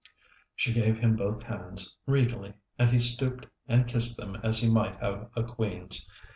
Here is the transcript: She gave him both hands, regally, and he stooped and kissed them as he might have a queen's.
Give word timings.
She 0.55 0.73
gave 0.73 0.97
him 0.97 1.15
both 1.15 1.43
hands, 1.43 1.95
regally, 2.07 2.55
and 2.79 2.89
he 2.89 2.97
stooped 2.97 3.45
and 3.67 3.85
kissed 3.87 4.17
them 4.17 4.35
as 4.37 4.57
he 4.57 4.67
might 4.67 4.95
have 4.95 5.29
a 5.35 5.43
queen's. 5.43 6.07